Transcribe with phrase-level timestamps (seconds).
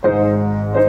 [0.00, 0.87] Thank you.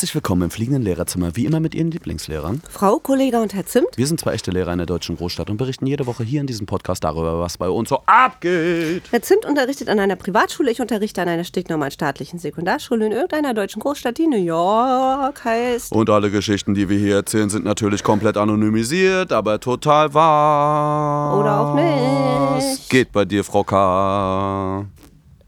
[0.00, 2.62] Herzlich willkommen im fliegenden Lehrerzimmer, wie immer mit Ihren Lieblingslehrern.
[2.70, 3.88] Frau, Kollege und Herr Zimt.
[3.96, 6.46] Wir sind zwei echte Lehrer in der deutschen Großstadt und berichten jede Woche hier in
[6.46, 9.02] diesem Podcast darüber, was bei uns so abgeht.
[9.10, 13.52] Herr Zimt unterrichtet an einer Privatschule, ich unterrichte an einer stinknormalen staatlichen Sekundarschule in irgendeiner
[13.52, 15.92] deutschen Großstadt, die New York heißt.
[15.92, 21.38] Und alle Geschichten, die wir hier erzählen, sind natürlich komplett anonymisiert, aber total wahr.
[21.38, 22.88] Oder auch nicht.
[22.88, 24.86] Geht bei dir, Frau K.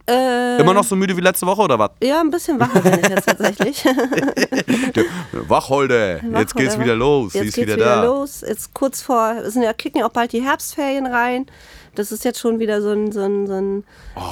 [0.09, 1.91] Äh, Immer noch so müde wie letzte Woche oder was?
[2.03, 3.85] Ja, ein bisschen wacher bin ich jetzt tatsächlich.
[5.33, 7.35] Wacholde, jetzt geht's wieder los.
[7.35, 8.05] Jetzt Sie ist geht's wieder, wieder da.
[8.05, 8.41] los.
[8.47, 11.47] Jetzt kurz vor, es sind ja, kicken ja auch bald die Herbstferien rein.
[11.95, 13.85] Das ist jetzt schon wieder so ein, so ein, so ein,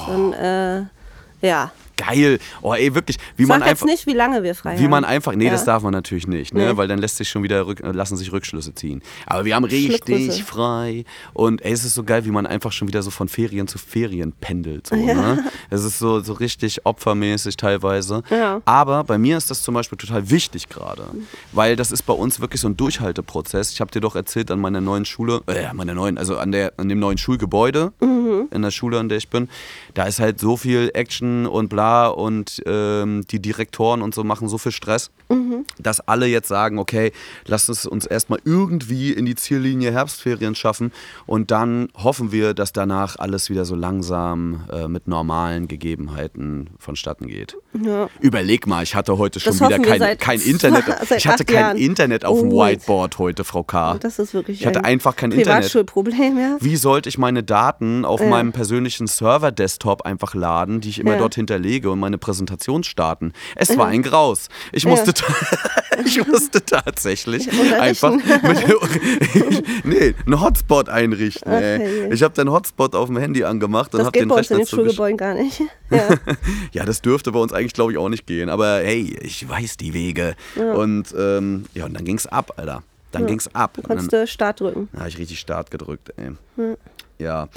[0.07, 0.83] so ein äh,
[1.47, 1.71] ja.
[2.07, 2.39] Geil.
[2.61, 3.85] Oh, ey, wirklich, wie man Sag jetzt einfach.
[3.93, 4.89] nicht, wie lange wir frei Wie haben.
[4.91, 5.51] man einfach, nee, Ja.
[5.51, 6.67] das darf man natürlich nicht, ne?
[6.71, 6.77] Nee.
[6.77, 9.01] weil dann lässt sich schon wieder rück, lassen sich Rückschlüsse ziehen.
[9.25, 12.87] Aber wir haben richtig frei und ey, es ist so geil, wie man einfach schon
[12.87, 14.87] wieder so von Ferien zu Ferien pendelt.
[14.87, 15.43] So, ne?
[15.69, 18.23] Es ist so, so richtig opfermäßig teilweise.
[18.29, 18.61] Ja.
[18.65, 21.03] Aber bei mir ist das zum Beispiel total wichtig gerade,
[21.51, 23.71] weil das ist bei uns wirklich so ein Durchhalteprozess.
[23.71, 26.73] Ich habe dir doch erzählt an meiner neuen Schule, äh, meiner neuen, also an, der,
[26.77, 27.91] an dem neuen Schulgebäude
[28.51, 29.49] in der Schule, an der ich bin,
[29.93, 34.47] da ist halt so viel Action und bla und ähm, die Direktoren und so machen
[34.47, 35.11] so viel Stress,
[35.79, 37.11] dass alle jetzt sagen, okay,
[37.45, 40.91] lass es uns erstmal irgendwie in die Ziellinie Herbstferien schaffen
[41.25, 47.27] und dann hoffen wir, dass danach alles wieder so langsam äh, mit normalen Gegebenheiten vonstatten
[47.27, 47.55] geht.
[47.81, 48.09] Ja.
[48.19, 50.83] Überleg mal, ich hatte heute schon Das wieder kein, kein Internet.
[51.15, 51.77] Ich hatte kein Jahren.
[51.77, 52.63] Internet auf dem Oh.
[52.65, 53.95] Whiteboard heute, Frau K.
[53.99, 55.61] Das ist wirklich Ich hatte ein einfach kein Internet.
[55.61, 56.57] Privatschulproblem, ja.
[56.59, 58.27] Wie sollte ich meine Daten auf Ja.
[58.27, 63.33] meinem persönlichen Server-Desktop einfach laden, die ich immer dort hinterlege und meine Präsentation starten?
[63.55, 64.49] Es war ein Graus.
[64.71, 65.33] Ich musste, ta-
[66.05, 68.23] ich musste tatsächlich einfach mit,
[69.85, 71.51] nee, einen Hotspot einrichten.
[71.51, 72.13] Herrje.
[72.13, 74.51] Ich habe den Hotspot auf dem Handy angemacht und Das habe geht den bei uns
[74.51, 75.61] in Rechner den Schulgebäuden gar nicht.
[75.89, 76.07] Ja.
[76.71, 78.49] ja, das dürfte bei uns eigentlich, glaube ich, auch nicht gehen.
[78.49, 80.35] Aber hey, ich weiß die Wege.
[80.55, 82.83] Und ähm, ja, und dann ging's ab, Alter.
[83.11, 83.77] Dann ging's ab.
[83.77, 84.87] Und dann, Konntest du Start drücken.
[84.93, 86.31] da habe ich richtig Start gedrückt, ey.
[87.19, 87.49] Ja,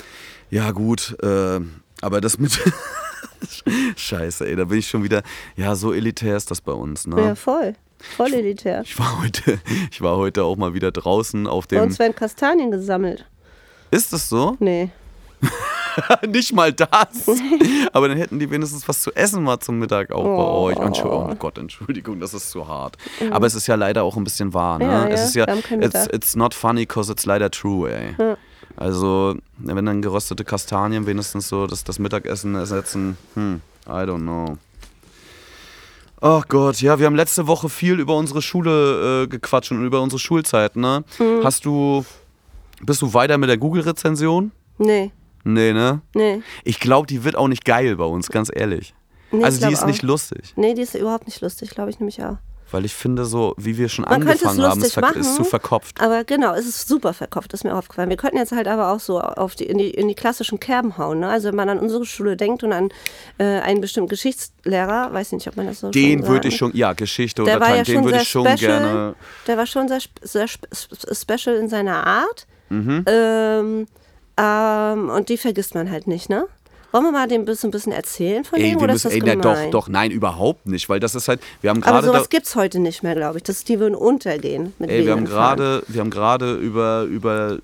[0.50, 1.60] ja gut, äh,
[2.04, 2.52] aber das mit...
[3.96, 5.22] Scheiße, ey, da bin ich schon wieder...
[5.56, 7.20] Ja, so elitär ist das bei uns, ne?
[7.20, 7.74] Ja, voll.
[8.16, 8.82] Voll elitär.
[8.84, 9.58] Ich war heute,
[9.90, 11.84] ich war heute auch mal wieder draußen auf Bei dem...
[11.84, 13.24] uns werden Kastanien gesammelt.
[13.90, 14.56] Ist das so?
[14.60, 14.90] Nee.
[16.26, 16.88] Nicht mal das.
[17.92, 20.62] Aber dann hätten die wenigstens was zu essen mal zum Mittag auch bei Oh.
[20.64, 20.76] euch.
[20.76, 22.96] Entschuldigung, oh Gott, Entschuldigung, das ist zu hart.
[23.30, 24.78] Aber es ist ja leider auch ein bisschen wahr.
[24.78, 24.84] Ne?
[24.86, 28.14] Ja, es ja, ist ja, it's, it's not funny, cause it's leider true, ey.
[28.76, 34.58] Also, wenn dann geröstete Kastanien wenigstens so das, das Mittagessen ersetzen, hm, I don't know.
[36.20, 40.00] Ach Gott, ja, wir haben letzte Woche viel über unsere Schule äh, gequatscht und über
[40.00, 41.04] unsere Schulzeit, ne?
[41.18, 41.44] Mhm.
[41.44, 42.04] Hast du,
[42.80, 44.50] bist du weiter mit der Google-Rezension?
[44.78, 45.12] Nee.
[45.44, 46.00] Nee, ne?
[46.14, 46.42] Nee.
[46.64, 48.94] Ich glaube, die wird auch nicht geil bei uns, ganz ehrlich.
[49.30, 49.86] Nee, also die ist auch.
[49.86, 50.54] nicht lustig.
[50.56, 52.38] Nee, die ist überhaupt nicht lustig, glaube ich nämlich auch.
[52.70, 55.44] Weil ich finde, so wie wir schon Man angefangen haben, ist, ver ist machen, zu
[55.44, 56.00] verkopft.
[56.00, 58.08] Aber genau, es ist super verkopft, ist mir aufgefallen.
[58.10, 60.98] Wir könnten jetzt halt aber auch so auf die, in, die, in die klassischen Kerben
[60.98, 61.20] hauen.
[61.20, 61.28] Ne?
[61.28, 62.88] Also wenn man an unsere Schule denkt und an
[63.38, 66.94] äh, einen bestimmten Geschichtslehrer, weiß nicht, ob man das so Den würde ich schon, ja,
[66.94, 68.58] Geschichte Der oder war ja den schon würde sehr ich schon special.
[68.80, 69.14] gerne.
[69.46, 72.46] Der war schon sehr, sehr sp- sp- special in seiner Art.
[72.70, 73.04] Mhm.
[73.06, 73.86] Ähm,
[74.36, 76.46] ähm, und die vergisst man halt nicht, ne?
[76.94, 79.34] Wollen wir mal dem ein bisschen, erzählen von Ey, dem oder müssen, ist das ey,
[79.36, 82.22] na, doch, doch, nein, überhaupt nicht, weil das ist halt, wir haben Aber gerade, sowas
[82.22, 83.42] da- gibt es heute nicht mehr, glaube ich.
[83.42, 84.72] Das, die würden untergehen.
[84.78, 87.58] Mit ey, wir haben gerade, wir haben gerade über, über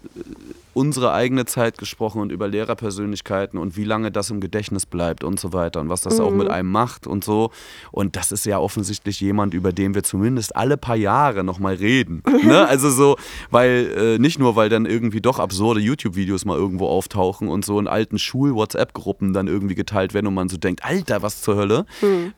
[0.80, 5.38] unsere eigene Zeit gesprochen und über Lehrerpersönlichkeiten und wie lange das im Gedächtnis bleibt und
[5.38, 6.54] so weiter und was das auch mit Mhm.
[6.54, 7.50] einem macht und so.
[7.92, 12.22] Und das ist ja offensichtlich jemand, über den wir zumindest alle paar Jahre nochmal reden.
[12.42, 12.66] ne?
[12.66, 13.16] Also so,
[13.50, 17.78] weil äh, nicht nur, weil dann irgendwie doch absurde YouTube-Videos mal irgendwo auftauchen und so
[17.78, 21.84] in alten Schul-WhatsApp-Gruppen dann irgendwie geteilt werden und man so denkt, Alter, was zur Hölle?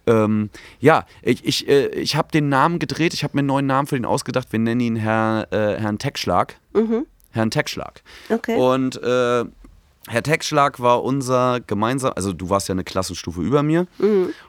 [0.07, 0.51] Ähm,
[0.81, 3.87] ja, ich, ich, äh, ich habe den Namen gedreht, ich habe mir einen neuen Namen
[3.87, 4.49] für ihn ausgedacht.
[4.51, 6.57] Wir nennen ihn Herr, äh, Herrn Techschlag.
[7.33, 8.03] Herrn Techschlag.
[8.31, 8.57] Okay.
[8.57, 9.45] Und äh,
[10.09, 13.87] Herr Techschlag war unser gemeinsam, also du warst ja eine Klassenstufe über mir.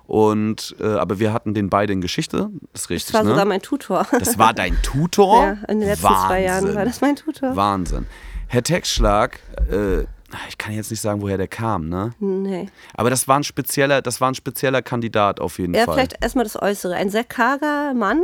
[0.07, 2.49] Und äh, aber wir hatten den beide in Geschichte.
[2.71, 3.29] Das ist richtig, Das war ne?
[3.31, 4.07] sogar mein Tutor.
[4.19, 5.43] das war dein Tutor?
[5.43, 7.55] ja, in den letzten zwei Jahren war das mein Tutor.
[7.55, 8.07] Wahnsinn.
[8.47, 9.39] Herr Techschlag,
[9.71, 10.01] äh,
[10.49, 12.11] ich kann jetzt nicht sagen, woher der kam, ne?
[12.19, 12.67] Nee.
[12.95, 15.93] Aber das war ein spezieller, das war ein spezieller Kandidat auf jeden Ja, Fall.
[15.95, 16.95] vielleicht erstmal das Äußere.
[16.95, 18.23] Ein sehr karger Mann,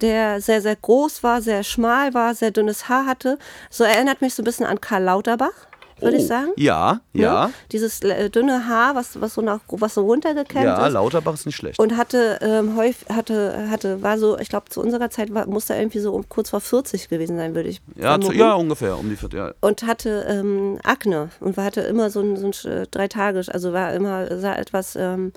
[0.00, 3.38] der sehr, sehr groß war, sehr schmal war, sehr dünnes Haar hatte.
[3.70, 5.52] So erinnert mich so ein bisschen an Karl Lauterbach.
[6.00, 6.50] würde Oh, ich sagen.
[6.56, 7.46] Ja, ja.
[7.46, 7.52] Ne?
[7.70, 10.92] Dieses äh, dünne Haar, was, was, so, nach, was so runtergekämmt Ja, ist.
[10.92, 11.78] Lauterbach ist nicht schlecht.
[11.78, 15.70] Und hatte ähm, häufig, hatte, hatte, war so, ich glaube, zu unserer Zeit war, muss
[15.70, 18.98] er irgendwie so um, kurz vor 40 gewesen sein, würde ich ja, zu, ja, ungefähr
[18.98, 19.36] um die vierte.
[19.36, 19.52] Ja.
[19.60, 23.42] Und hatte ähm, Akne und war, hatte immer so ein, so ein äh, drei Tage,
[23.48, 25.32] also war immer, sah etwas, ähm,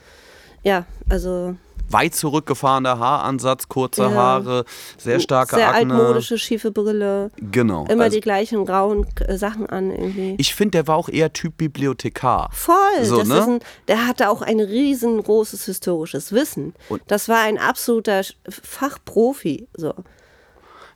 [0.64, 1.56] ja, also
[1.90, 4.12] Weit zurückgefahrener Haaransatz, kurze Ja.
[4.12, 4.66] Haare,
[4.98, 5.94] sehr starke sehr Akne.
[5.96, 7.86] altmodische, schiefe Brille, Genau.
[7.88, 10.36] immer also, die gleichen grauen äh, Sachen an irgendwie.
[10.38, 12.50] ich finde, der war auch eher Typ Bibliothekar.
[12.54, 12.76] Voll.
[13.04, 13.44] So, ne?
[13.44, 16.74] ein, der hatte auch ein riesengroßes historisches Wissen.
[16.90, 19.68] Und- das war ein absoluter Fachprofi.
[19.76, 19.94] So.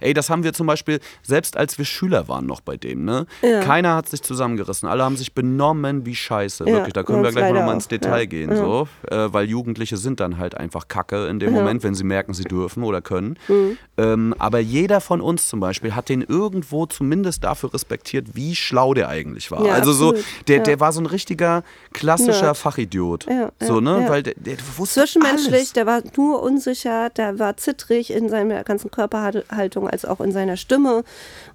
[0.02, 3.26] Ey, das haben wir zum Beispiel, selbst als wir Schüler waren noch bei dem, ne?
[3.42, 3.62] Ja.
[3.62, 4.90] Keiner hat sich zusammengerissen.
[4.90, 6.66] Alle haben sich benommen wie Scheiße.
[6.68, 7.90] Ja, Wirklich, da können wir gleich mal ins auch.
[7.90, 8.26] Detail Ja.
[8.26, 8.88] gehen, so.
[9.10, 12.44] Äh, weil Jugendliche sind dann halt einfach Kacke in dem Moment, wenn sie merken, sie
[12.44, 13.38] dürfen oder können.
[13.48, 13.78] Mhm.
[13.98, 18.94] Ähm, aber jeder von uns zum Beispiel hat den irgendwo zumindest dafür respektiert, wie schlau
[18.94, 19.64] der eigentlich war.
[19.72, 20.26] Also so, absolut.
[20.48, 20.64] der, Ja.
[20.64, 21.64] der war so ein richtiger
[21.94, 22.56] klassischer.
[22.56, 23.26] Fachidiot.
[23.60, 24.06] So, ne?
[24.08, 25.74] Weil der, der wusste Zwischenmenschlich, alles.
[25.74, 30.58] der war nur unsicher, der war zittrig in seiner ganzen Körperhaltung, als auch in seiner
[30.58, 31.04] Stimme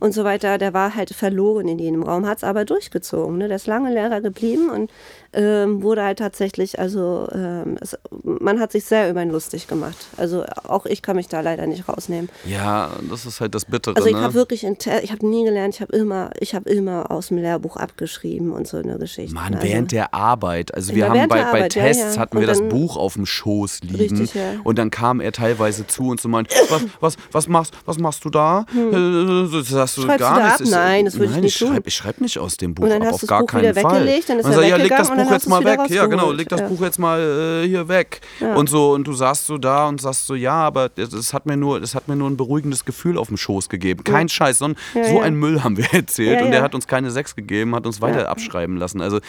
[0.01, 0.59] und so weiter.
[0.59, 3.39] Der war halt verloren in jedem Raum, hat es aber durchgezogen.
[3.39, 3.49] Ne?
[3.49, 4.91] Der ist lange Lehrer geblieben und
[5.37, 9.97] ähm, wurde halt tatsächlich, also ähm, es, man hat sich sehr über ihn lustig gemacht.
[10.17, 12.29] Also auch ich kann mich da leider nicht rausnehmen.
[12.47, 14.23] Ja, das ist halt das Bittere, Also ich ne?
[14.23, 17.39] habe wirklich, in ich habe nie gelernt, ich habe immer, ich habe immer aus dem
[17.39, 19.35] Lehrbuch abgeschrieben und so eine Geschichte.
[19.35, 20.75] Mann, also, während der Arbeit.
[20.75, 22.21] Also wir Ja, haben bei, Arbeit, ja, Tests ja.
[22.23, 24.17] hatten Und wir das Buch auf dem Schoß liegen.
[24.19, 24.55] Richtig, ja.
[24.65, 28.25] Und dann kam er teilweise zu und so meint, was, was, was, machst, was machst
[28.25, 28.65] du da?
[28.75, 30.09] Äh, Das hast du Hm.
[30.09, 30.61] Schreibst gar du da nicht.
[30.61, 30.61] ab?
[30.71, 31.69] Nein, das würde ich nicht ich tun.
[31.69, 33.63] schreibe ich schreib nicht aus dem Buch Und dann hast auf das gar Buch keinen
[33.63, 34.01] wieder Fall.
[34.01, 35.81] weggelegt, dann ist Und er sag, ja, leg das und Buch jetzt mal weg.
[35.91, 36.37] Ja, genau, rausgeholt.
[36.39, 36.69] leg das Ja.
[36.69, 37.21] Buch jetzt mal
[37.65, 38.21] äh, hier weg.
[38.55, 41.47] Und so, und du saßt so da und sagst so, ja, aber es, es hat
[41.47, 44.05] mir nur, es hat mir nur ein beruhigendes Gefühl auf dem Schoß gegeben.
[44.05, 45.23] Kein Scheiß, sondern Ja, so ja.
[45.23, 46.65] einen Müll haben wir erzählt Ja, und der ja.
[46.65, 49.01] hat uns keine Sechs gegeben, hat uns weiter abschreiben lassen.
[49.01, 49.21] Also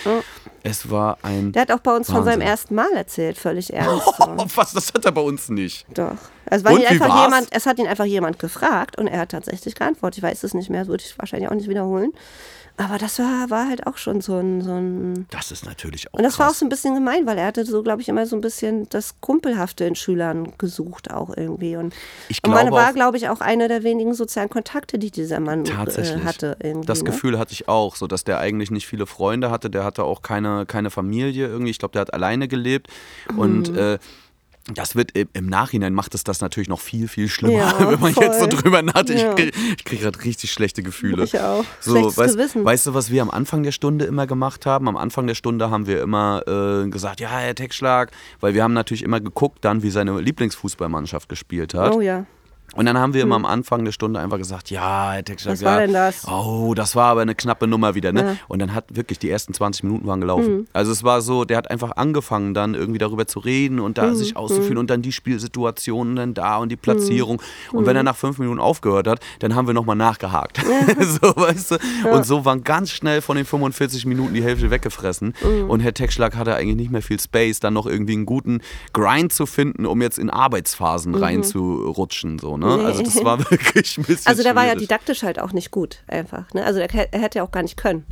[0.63, 2.41] es war ein Der hat auch bei uns von seinem Wahnsinn.
[2.47, 4.07] ersten Mal erzählt, völlig ernst.
[4.19, 5.85] Oh, was, das hat er bei uns nicht.
[5.93, 6.15] Doch.
[6.50, 7.25] Es, war Und ihn einfach war's?
[7.25, 10.19] jemand, es hat ihn einfach jemand gefragt und er hat tatsächlich geantwortet.
[10.19, 12.11] Ich weiß es nicht mehr, das würde ich wahrscheinlich auch nicht wiederholen.
[12.79, 15.25] Aber das war, war halt auch schon so ein, so ein.
[15.31, 16.59] Das ist natürlich auch Und das war auch krass.
[16.59, 19.19] so ein bisschen gemein, weil er hatte so, glaube ich, immer so ein bisschen das
[19.19, 21.75] Kumpelhafte in Schülern gesucht auch irgendwie.
[21.75, 21.95] Und,
[22.29, 25.62] Ich und man war, glaube ich, auch einer der wenigen sozialen Kontakte, die dieser Mann
[25.65, 26.24] äh, Tatsächlich.
[26.24, 26.56] hatte.
[26.62, 27.06] Irgendwie, Das ne?
[27.06, 29.71] Gefühl hatte ich auch, so dass der eigentlich nicht viele Freunde hatte.
[29.71, 31.71] Der hatte auch keine, keine Familie irgendwie.
[31.71, 32.88] Ich glaube, der hat alleine gelebt.
[33.35, 33.77] Und Mhm.
[33.77, 33.97] äh,
[34.73, 38.13] das wird im, Nachhinein macht es das natürlich noch viel, viel schlimmer, Ja, wenn man
[38.13, 38.49] jetzt so voll.
[38.49, 39.21] drüber nachdenkt.
[39.21, 39.29] Ja.
[39.31, 41.23] Ich kriege krieg gerade richtig schlechte Gefühle.
[41.23, 41.63] Ich auch.
[41.79, 42.65] So, Schlechtes weißt, Gewissen.
[42.65, 44.87] weißt du, was wir am Anfang der Stunde immer gemacht haben?
[44.87, 48.11] Am Anfang der Stunde haben wir immer äh, gesagt, ja, Herr Textschlag,
[48.41, 51.93] weil wir haben natürlich immer geguckt dann, wie seine Lieblingsfußballmannschaft gespielt hat.
[51.93, 52.25] Oh ja.
[52.77, 55.62] Und dann haben wir immer am Anfang der Stunde einfach gesagt, ja, Herr Textschlag, Was
[55.62, 55.68] ja.
[55.71, 56.27] war denn das?
[56.27, 58.21] Oh, das war aber eine knappe Nummer wieder, ne?
[58.21, 58.31] Ja.
[58.33, 58.38] Mhm.
[58.47, 60.68] Und dann hat wirklich die ersten 20 Minuten waren gelaufen.
[60.74, 64.01] Also es war so, der hat einfach angefangen dann irgendwie darüber zu reden und Mhm.
[64.01, 67.41] da sich auszuführen und dann die Spielsituationen dann da und die Platzierung.
[67.71, 67.85] Und Mhm.
[67.88, 70.62] wenn er nach fünf Minuten aufgehört hat, dann haben wir nochmal nachgehakt.
[71.00, 71.77] so, weißt du?
[72.12, 75.33] Und so waren ganz schnell von den 45 Minuten die Hälfte weggefressen.
[75.44, 75.69] Mhm.
[75.69, 78.62] Und Herr Textschlag hatte eigentlich nicht mehr viel Space, dann noch irgendwie einen guten
[78.94, 82.39] Grind zu finden, um jetzt in Arbeitsphasen reinzurutschen.
[82.39, 82.66] So, ne?
[82.75, 82.81] Mhm.
[82.81, 82.85] Nee.
[82.87, 86.03] Also das war wirklich ein bisschen Also der war ja didaktisch halt auch nicht gut,
[86.07, 86.51] einfach.
[86.53, 86.63] Ne?
[86.63, 88.05] Also der, er hätte ja auch gar nicht können.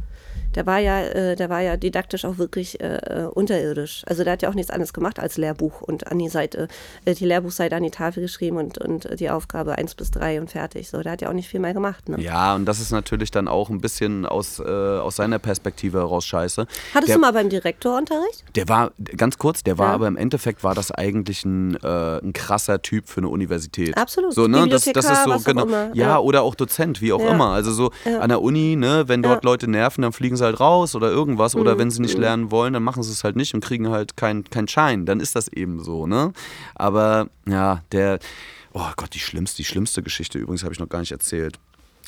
[0.56, 4.04] Der war ja, äh, der war ja didaktisch auch wirklich äh, unterirdisch.
[4.08, 6.68] Also der hat ja auch nichts anderes gemacht als Lehrbuch und an die Seite,
[7.06, 10.50] äh, die Lehrbuchseite an die Tafel geschrieben und, und die Aufgabe 1 bis 3 und
[10.52, 10.90] fertig.
[10.90, 12.10] So, der hat ja auch nicht viel mehr gemacht.
[12.10, 12.20] Ne?
[12.22, 16.26] Ja, und das ist natürlich dann auch ein bisschen aus, äh, aus seiner Perspektive heraus
[16.26, 16.66] scheiße.
[16.94, 18.44] Hattest der, du mal beim Direktor Unterricht?
[18.56, 19.94] Der war, ganz kurz, der war Ja.
[19.94, 23.98] aber im Endeffekt war das eigentlich ein, äh, ein krasser Typ für eine Universität.
[23.98, 24.34] Absolut.
[24.34, 24.68] So, ne?
[24.70, 25.68] das, das ist so, genau.
[25.68, 26.20] Ja, Ja.
[26.20, 27.32] oder auch Dozent, wie auch Ja.
[27.32, 27.50] immer.
[27.52, 29.44] Also so an der Uni, ne, wenn dort.
[29.46, 31.56] Leute nerven, dann fliegen sie halt raus oder irgendwas.
[31.56, 31.62] Mhm.
[31.62, 34.18] Oder wenn sie nicht lernen wollen, dann machen sie es halt nicht und kriegen halt
[34.18, 35.06] keinen kein Schein.
[35.06, 36.34] Dann ist das eben so, ne?
[36.76, 38.20] Aber ja, der,
[38.74, 41.60] oh Gott, die schlimmste, die schlimmste Geschichte übrigens habe ich noch gar nicht erzählt.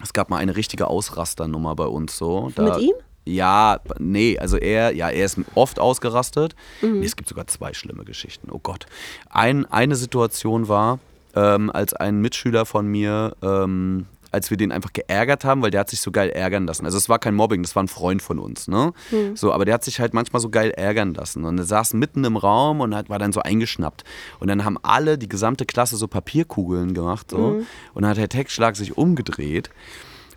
[0.01, 2.51] Es gab mal eine richtige Ausrasternummer bei uns so.
[2.55, 2.93] Da, Mit ihm?
[3.25, 6.55] Ja, nee, also er, ja, er ist oft ausgerastet.
[6.81, 6.99] Mhm.
[6.99, 8.49] Nee, es gibt sogar zwei schlimme Geschichten.
[8.51, 8.85] Oh Gott.
[9.29, 10.99] Ein, eine Situation war,
[11.35, 15.81] ähm, als ein Mitschüler von mir, ähm, als wir den einfach geärgert haben, weil der
[15.81, 16.85] hat sich so geil ärgern lassen.
[16.85, 18.93] Also es war kein Mobbing, das war ein Freund von uns, ne?
[19.35, 21.45] So, aber der hat sich halt manchmal so geil ärgern lassen.
[21.45, 24.03] Und er saß mitten im Raum und hat, war dann so eingeschnappt.
[24.39, 27.31] Und dann haben alle, die gesamte Klasse, so Papierkugeln gemacht.
[27.31, 27.61] So.
[27.93, 29.69] Und dann hat Herr Textschlag sich umgedreht.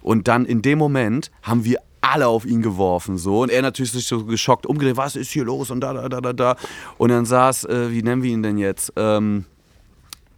[0.03, 3.93] Und dann in dem Moment haben wir alle auf ihn geworfen so und er natürlich
[3.93, 6.57] sich so geschockt umgedreht, was ist hier los und da da da da da
[6.97, 8.93] und dann saß, äh, wie nennen wir ihn denn jetzt?
[8.97, 9.45] Ähm,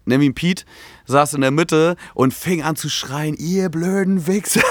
[0.05, 0.65] Nevin Pete
[1.07, 4.63] saß in der Mitte und fing an zu schreien, ihr blöden Wichser.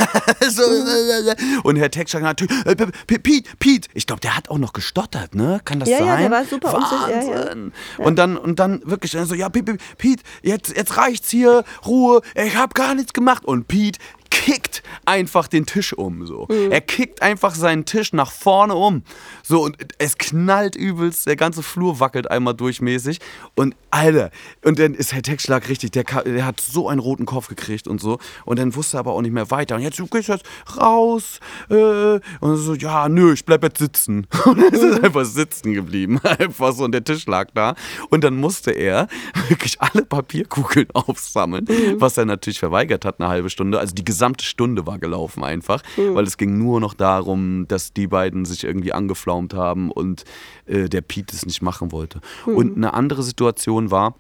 [1.64, 3.90] und Herr Textschlag natürlich, äh, Pete, Pete.
[3.94, 5.62] Ich glaube, der hat auch noch gestottert, ne?
[5.66, 6.08] Kann das ja, sein?
[6.08, 7.72] Ja, der war super Wahnsinn.
[7.98, 8.06] Ja, ja.
[8.06, 12.56] Und dann und dann wirklich so, ja, Pete, Pete, jetzt, jetzt reicht's hier, Ruhe, ich
[12.56, 13.46] habe gar nichts gemacht.
[13.46, 14.00] Und Pete
[14.32, 16.26] kickt einfach den Tisch um.
[16.26, 16.48] So.
[16.50, 16.72] Mhm.
[16.72, 19.04] Er kickt einfach seinen Tisch nach vorne um.
[19.44, 23.20] So, und es knallt übelst, der ganze Flur wackelt einmal durchmäßig.
[23.56, 24.32] Und Alter,
[24.64, 28.02] und dann ist Herr Textschlag richtig, der, der hat so einen roten Kopf gekriegt und
[28.02, 28.18] so.
[28.46, 29.76] Und dann wusste er aber auch nicht mehr weiter.
[29.76, 30.46] Und jetzt, du gehst jetzt
[30.78, 31.40] raus.
[31.70, 34.28] Äh, und so, ja, nö, ich bleib jetzt sitzen.
[34.46, 35.06] Und er ist mhm.
[35.06, 36.20] einfach sitzen geblieben.
[36.24, 37.76] Einfach so, und der Tisch lag da.
[38.10, 39.08] Und dann musste er
[39.50, 42.00] wirklich alle Papierkugeln aufsammeln, mhm.
[42.00, 43.80] was er natürlich verweigert hat, eine halbe Stunde.
[43.80, 46.16] Also die gesamte Stunde war gelaufen einfach, mhm.
[46.16, 50.24] weil es ging nur noch darum, dass die beiden sich irgendwie angeflaumt haben und
[50.66, 52.22] äh, der Pete es nicht machen wollte.
[52.46, 52.56] Mhm.
[52.56, 54.16] Und eine andere Situation war,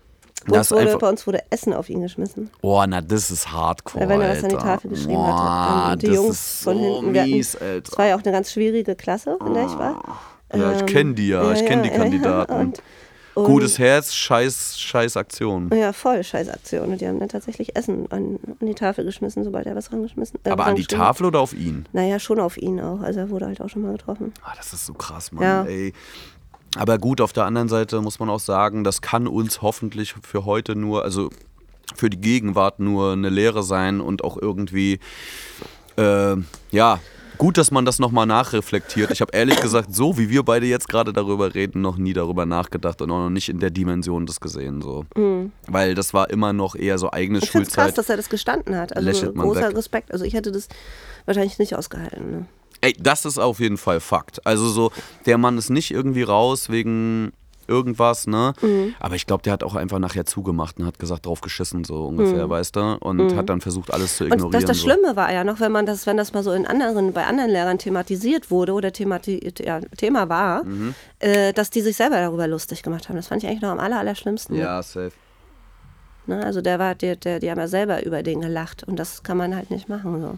[0.47, 2.49] bei uns, wurde, bei uns, wurde, Essen auf ihn geschmissen.
[2.61, 4.03] Oh, na, das ist hardcore.
[4.03, 5.91] Ja, wenn er das an die Tafel geschrieben oh, hatte.
[5.93, 7.11] Und die Jungs so von hinten.
[7.11, 10.01] Mies, hatten, das war ja auch eine ganz schwierige Klasse, in der ich war.
[10.53, 12.53] Ja, ich kenne die ja, ich kenne die Kandidaten.
[12.53, 12.83] Und
[13.33, 15.69] und Gutes Herz, scheiß, scheiß Aktion.
[15.73, 16.91] Ja, voll scheiß Aktion.
[16.91, 20.39] Und die haben dann tatsächlich Essen an, an die Tafel geschmissen, sobald er was rangeschmissen
[20.43, 21.85] äh, Aber an die Tafel oder auf ihn?
[21.93, 23.01] Naja, schon auf ihn auch.
[23.01, 24.33] Also er wurde halt auch schon mal getroffen.
[24.43, 25.43] Ah, das ist so krass, Mann.
[25.43, 25.63] Ja.
[25.63, 25.93] Ey.
[26.77, 30.45] Aber gut, auf der anderen Seite muss man auch sagen, das kann uns hoffentlich für
[30.45, 31.29] heute nur, also
[31.95, 34.99] für die Gegenwart nur eine Lehre sein und auch irgendwie,
[35.97, 36.35] äh,
[36.71, 36.99] ja,
[37.41, 39.09] gut, dass man das nochmal nachreflektiert.
[39.09, 42.45] Ich habe ehrlich gesagt, so wie wir beide jetzt gerade darüber reden, noch nie darüber
[42.45, 44.79] nachgedacht und auch noch nicht in der Dimension das gesehen.
[44.83, 45.05] So.
[45.15, 45.51] Mhm.
[45.65, 47.69] Weil das war immer noch eher so eigene ich Schulzeit.
[47.69, 48.95] Ich krass, dass er das gestanden hat.
[48.95, 49.75] Also großer weg.
[49.75, 50.11] Respekt.
[50.11, 50.67] Also ich hätte das
[51.25, 52.31] wahrscheinlich nicht ausgehalten.
[52.31, 52.45] Ne?
[52.81, 54.45] Ey, das ist auf jeden Fall Fakt.
[54.45, 54.91] Also so,
[55.25, 57.33] der Mann ist nicht irgendwie raus wegen
[57.67, 58.53] irgendwas, ne?
[58.61, 58.95] Mhm.
[58.99, 62.05] Aber ich glaube, der hat auch einfach nachher zugemacht und hat gesagt, drauf geschissen, so
[62.05, 62.49] ungefähr, mhm.
[62.49, 62.97] weißt du?
[62.99, 63.35] Und mhm.
[63.35, 64.45] hat dann versucht, alles zu ignorieren.
[64.45, 64.89] Und das, das so.
[64.89, 67.51] Schlimme war ja noch, wenn man das, wenn das mal so in anderen, bei anderen
[67.51, 70.93] Lehrern thematisiert wurde oder themati ja, Thema war, mhm.
[71.19, 73.15] äh, dass die sich selber darüber lustig gemacht haben.
[73.15, 74.55] Das fand ich eigentlich noch am aller, allerschlimmsten.
[74.55, 75.11] Ja, safe.
[76.27, 76.43] Ne?
[76.43, 79.37] Also der war, der, der, die haben ja selber über den gelacht und das kann
[79.37, 80.21] man halt nicht machen.
[80.21, 80.37] So.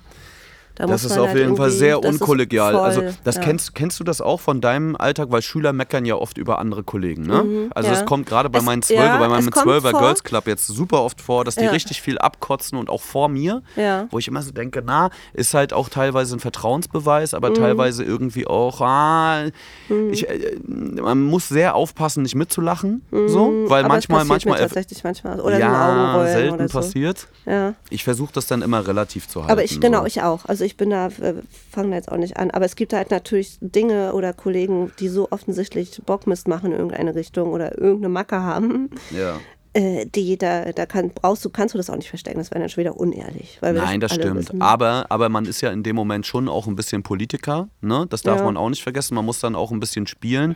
[0.75, 2.75] Da das ist auf halt jeden Fall sehr unkollegial.
[2.75, 3.41] Also das ja.
[3.41, 6.83] kennst, kennst du das auch von deinem Alltag, weil Schüler meckern ja oft über andere
[6.83, 7.23] Kollegen.
[7.27, 7.43] Ne?
[7.43, 10.67] Mhm, also es kommt gerade bei meinen Zwölfer, ja, bei meinem Zwölfer Girls Club jetzt
[10.67, 13.61] super oft vor, dass die richtig viel abkotzen und auch vor mir,
[14.09, 17.55] wo ich immer so denke, na, ist halt auch teilweise ein Vertrauensbeweis, aber mhm.
[17.55, 19.45] teilweise irgendwie auch, ah,
[19.89, 20.11] mhm.
[20.11, 23.27] ich, äh, man muss sehr aufpassen, nicht mitzulachen, mhm.
[23.27, 26.79] so, weil aber manchmal, manchmal tatsächlich manchmal oder ja, selten so.
[26.79, 27.27] passiert.
[27.89, 29.51] Ich versuche das dann immer relativ zu halten.
[29.51, 30.05] Aber ich genau, so.
[30.05, 30.45] ich auch.
[30.45, 31.35] Also ich bin da, äh,
[31.71, 32.51] fange da jetzt auch nicht an.
[32.51, 37.15] Aber es gibt halt natürlich Dinge oder Kollegen, die so offensichtlich Bockmist machen in irgendeine
[37.15, 38.89] Richtung oder irgendeine Macke haben.
[39.11, 39.39] Ja.
[39.73, 42.37] Äh, die, da, da kann, brauchst du, kannst du das auch nicht verstecken.
[42.37, 43.57] Das wäre dann schon wieder unehrlich.
[43.61, 44.61] Nein, das, stimmt.
[44.61, 47.69] Aber, aber man ist ja in dem Moment schon auch ein bisschen Politiker.
[47.81, 48.05] Ne?
[48.09, 48.45] Das darf ja.
[48.45, 49.15] man auch nicht vergessen.
[49.15, 50.55] Man muss dann auch ein bisschen spielen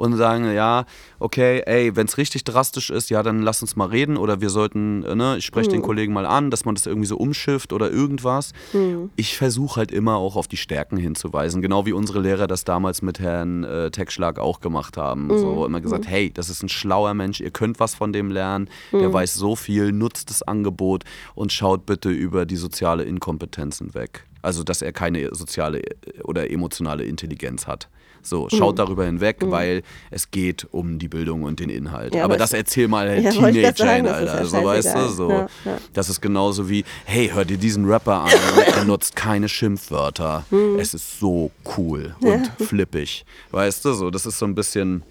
[0.00, 0.86] und sagen, ja,
[1.18, 4.48] okay, ey, wenn es richtig drastisch ist, ja, dann lass uns mal reden oder wir
[4.48, 5.74] sollten, äh, ne, ich spreche mhm.
[5.74, 8.52] den Kollegen mal an, dass man das irgendwie so umschifft oder irgendwas.
[8.72, 9.10] Mhm.
[9.16, 13.02] Ich versuche halt immer auch auf die Stärken hinzuweisen, genau wie unsere Lehrer das damals
[13.02, 15.26] mit Herrn äh, Techschlag auch gemacht haben.
[15.26, 15.38] Mhm.
[15.38, 16.08] So immer gesagt, mhm.
[16.08, 18.49] hey, das ist ein schlauer Mensch, ihr könnt was von dem lernen,
[18.92, 19.12] der mhm.
[19.12, 21.04] weiß so viel, nutzt das Angebot
[21.34, 24.26] und schaut bitte über die soziale Inkompetenzen weg.
[24.42, 27.88] Also, dass er keine soziale äh, oder emotionale Intelligenz hat.
[28.22, 28.76] So, schaut mhm.
[28.76, 29.50] darüber hinweg, mhm.
[29.50, 32.14] weil es geht um die Bildung und den Inhalt.
[32.14, 34.40] Ja, aber das erzähl mal ja, Teenagern, Alter.
[34.40, 35.30] Ja so, weißt du, so.
[35.30, 35.48] Ja,
[35.92, 38.30] das ist genauso wie, hey, hör dir diesen Rapper an,
[38.76, 40.44] er nutzt keine Schimpfwörter.
[40.50, 40.78] Mhm.
[40.78, 43.24] Es ist so cool und flippig.
[43.50, 45.02] Weißt du, so, das ist so ein bisschen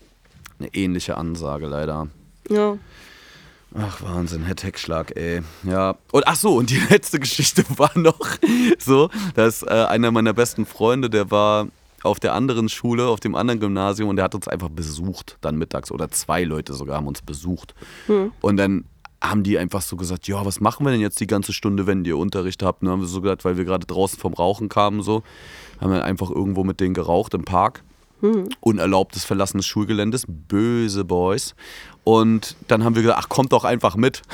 [0.60, 2.08] eine ähnliche Ansage leider.
[2.50, 2.78] Ja.
[3.78, 5.42] Ach, Wahnsinn, Herr Techschlag, ey.
[5.64, 5.96] Ja.
[6.12, 8.20] Und ach so, und die letzte Geschichte war noch
[8.80, 11.68] so, dass äh, einer meiner besten Freunde, der war
[12.04, 15.58] auf der anderen Schule, auf dem anderen Gymnasium und der hat uns einfach besucht, dann
[15.58, 17.76] mittags oder zwei Leute sogar haben uns besucht.
[18.08, 18.32] Hm.
[18.42, 18.86] Und dann
[19.22, 22.06] haben die einfach so gesagt, ja, was machen wir denn jetzt die ganze Stunde, wenn
[22.06, 22.84] ihr Unterricht habt?
[22.84, 25.24] Dann haben wir so gesagt, weil wir gerade draußen vom Rauchen kamen, so,
[25.82, 27.84] haben wir einfach irgendwo mit denen geraucht im Park.
[28.22, 28.50] Mhm.
[28.60, 31.56] Unerlaubtes Verlassen des Schulgeländes, böse Boys.
[32.04, 34.22] Und dann haben wir gesagt, ach, kommt doch einfach mit.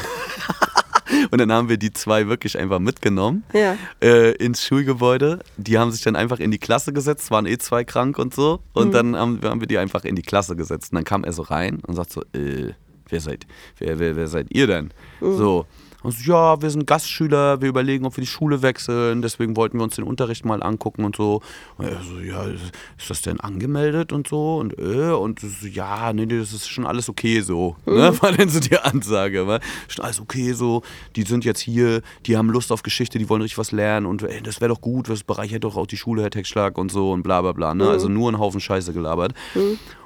[1.32, 3.78] Und dann haben wir die zwei wirklich einfach mitgenommen ja.
[4.02, 5.40] äh, ins Schulgebäude.
[5.58, 8.60] Die haben sich dann einfach in die Klasse gesetzt, waren eh zwei krank und so.
[8.74, 8.92] Und mhm.
[8.92, 10.92] dann haben, haben, wir die einfach in die Klasse gesetzt.
[10.92, 12.74] Und dann kam er so rein und sagt so, äh,
[13.08, 13.46] wer seid,
[13.78, 14.92] wer, wer, wer seid ihr denn?
[15.22, 15.38] Mhm.
[15.38, 15.66] So.
[16.06, 19.84] Also, ja, wir sind Gastschüler, wir überlegen, ob wir die Schule wechseln, deswegen wollten wir
[19.84, 21.42] uns den Unterricht mal angucken und so.
[21.78, 24.58] Und er so, ja, ist das denn angemeldet und so?
[24.58, 27.76] Und, äh, und so, ja, nee, nee, das ist schon alles okay so.
[27.86, 28.14] Ne?
[28.22, 29.48] War dann so die Ansage.
[29.48, 30.84] War schon alles okay so.
[31.16, 34.22] Die sind jetzt hier, die haben Lust auf Geschichte, die wollen richtig was lernen und
[34.22, 37.12] ey, das wäre doch gut, das bereichert doch auch die Schule, Herr Textschlag und so
[37.12, 37.74] und bla bla bla.
[37.74, 37.90] Ne?
[37.90, 39.34] Also nur ein Haufen Scheiße gelabert.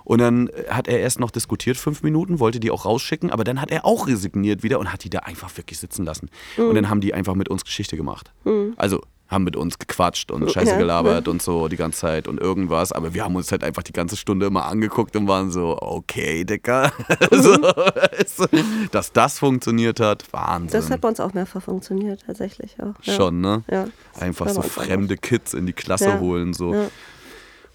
[0.10, 3.62] Und dann hat er erst noch diskutiert, fünf Minuten, wollte die auch rausschicken, aber dann
[3.62, 6.32] hat er auch resigniert wieder und hat die da einfach wirklich sitzen lassen.
[6.58, 8.32] Und dann haben die einfach mit uns Geschichte gemacht.
[8.76, 10.78] Also haben mit uns gequatscht und Scheiße Ja.
[10.80, 12.92] gelabert und so die ganze Zeit und irgendwas.
[12.92, 16.44] Aber wir haben uns halt einfach die ganze Stunde immer angeguckt und waren so, okay,
[16.44, 16.92] Dicker.
[17.32, 18.48] so, weißt du,
[18.92, 20.72] dass das funktioniert hat, Wahnsinn.
[20.82, 22.96] Das hat bei uns auch mehrfach funktioniert, tatsächlich auch.
[23.04, 23.14] Ja.
[23.14, 23.64] Schon, ne?
[23.70, 23.86] Ja.
[24.20, 26.20] Einfach so fremde Kids in die Klasse Ja.
[26.20, 26.56] holen.
[26.56, 26.74] So.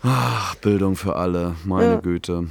[0.04, 2.00] Ach, Bildung für alle, meine Ja.
[2.00, 2.48] Güte.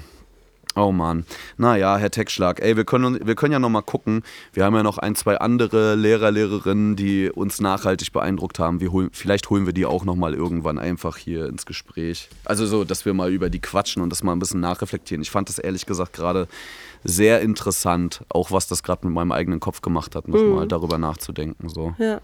[0.75, 1.24] Oh Mann.
[1.57, 4.24] Naja, Herr Textschlag, ey, wir können, wir können ja noch mal gucken.
[4.53, 8.79] Wir haben ja noch ein, zwei andere Lehrer, Lehrerinnen, die uns nachhaltig beeindruckt haben.
[8.79, 12.27] Wir holen, vielleicht holen wir die auch noch mal irgendwann einfach hier ins Gespräch.
[12.43, 15.22] Also so, dass wir mal über die quatschen und das mal ein bisschen nachreflektieren.
[15.22, 16.48] Ich fand das ehrlich gesagt gerade
[17.03, 20.33] sehr interessant, auch was das gerade mit meinem eigenen Kopf gemacht hat, Mhm.
[20.33, 21.69] nochmal darüber nachzudenken.
[21.69, 21.93] So.
[22.00, 22.19] Ja.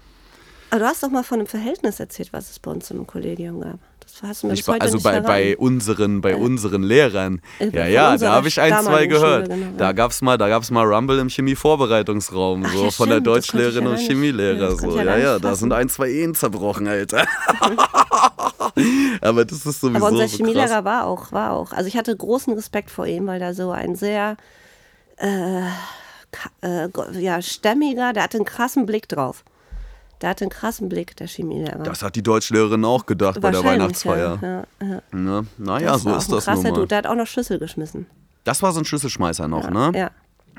[0.70, 3.60] Aber du hast doch mal von einem Verhältnis erzählt, was es bei uns im Kollegium
[3.60, 3.78] gab.
[4.00, 7.40] Das hast du mir Ich heute also bei, bei unseren, bei unseren Lehrern.
[7.58, 9.46] Äh, Ja, ja, da habe ich ein, zwei gehört.
[9.46, 9.92] Schule, genau, Da ja.
[9.92, 13.34] gab's mal, da gab's mal Rumble im Chemievorbereitungsraum, Ach so ja, von der stimmt, das
[13.34, 14.76] Deutschlehrerin und Chemielehrer.
[14.76, 14.98] so.
[14.98, 17.26] ja Ja, da sind ein, zwei Ehen zerbrochen, Alter.
[19.20, 21.72] Aber das ist sowieso Aber unser so Chemielehrer war auch, war auch.
[21.72, 24.36] Also ich hatte großen Respekt vor ihm, weil er so ein sehr
[25.16, 25.62] äh,
[26.62, 29.44] äh, ja, stämmiger, der hatte einen krassen Blick drauf.
[30.20, 31.82] Der hatte einen krassen Blick, der Chemielehrer.
[31.82, 34.38] Das hat die Deutschlehrerin auch gedacht bei der Weihnachtsfeier.
[34.42, 35.02] Ja, ja, ja.
[35.12, 35.46] Ne?
[35.56, 36.86] Naja, Das so ist das nun mal.
[36.86, 38.06] Der hat auch noch Schlüssel geschmissen.
[38.44, 39.92] Das war so ein Schlüsselschmeißer noch, ne?
[39.94, 40.10] Ja.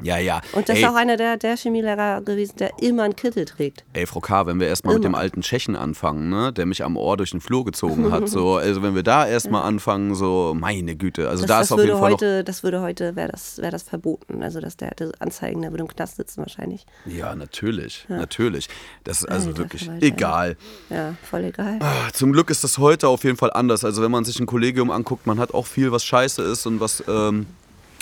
[0.03, 0.41] Ja, ja.
[0.53, 3.83] Und das Ey, ist auch einer der, der Chemielehrer gewesen, der immer einen Kittel trägt.
[3.93, 6.97] Ey, Frau K., wenn wir erstmal mit dem alten Tschechen anfangen, ne, der mich am
[6.97, 10.95] Ohr durch den Flur gezogen hat, so, also wenn wir da erstmal anfangen, so, meine
[10.95, 13.57] Güte, also Das, da das ist auf jeden Fall heute, das würde heute, wäre das,
[13.59, 14.43] wäre das verboten.
[14.43, 16.85] Also dass der hätte Anzeigen, der würde im Knast sitzen wahrscheinlich.
[17.05, 17.13] noch.
[17.13, 18.69] Ja, natürlich, natürlich.
[19.03, 20.57] Das ist also Alter wirklich egal.
[20.89, 21.77] Ja, voll egal.
[21.81, 23.83] Ah, Zum Glück ist das heute auf jeden Fall anders.
[23.83, 26.79] Also wenn man sich ein Kollegium anguckt, man hat auch viel, was scheiße ist und
[26.79, 27.45] was ähm,